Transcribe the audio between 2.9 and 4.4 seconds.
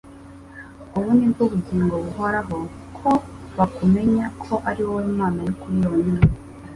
ko bakumenya,